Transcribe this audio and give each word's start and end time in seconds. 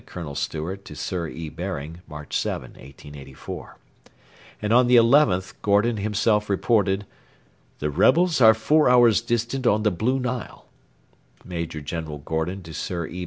Colonel 0.07 0.33
Stewart 0.33 0.83
to 0.85 0.95
Sir 0.95 1.27
E. 1.27 1.47
Baring, 1.49 2.01
March 2.07 2.35
7, 2.35 2.71
1884.] 2.71 3.77
and 4.59 4.73
on 4.73 4.87
the 4.87 4.95
11th 4.95 5.53
Gordon 5.61 5.97
himself 5.97 6.49
reported: 6.49 7.05
'The 7.77 7.91
rebels 7.91 8.41
are 8.41 8.55
four 8.55 8.89
hours 8.89 9.21
distant 9.21 9.67
on 9.67 9.83
the 9.83 9.91
Blue 9.91 10.19
Nile.' 10.19 10.65
[Major 11.45 11.81
General 11.81 12.17
Gordon 12.17 12.63
to 12.63 12.73
Sir 12.73 13.05
E. 13.05 13.19